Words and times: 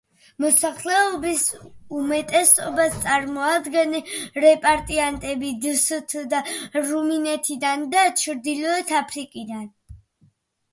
მოსახლეობის 0.43 1.43
უმეტესობას 1.99 2.95
წარმოადგენენ 3.03 4.41
რეპატრიანტები 4.47 5.53
დსთ-დან, 5.67 6.51
რუმინეთიდან 6.89 7.87
და 7.95 8.09
ჩრდილოეთი 8.25 9.01
აფრიკიდან. 9.05 9.73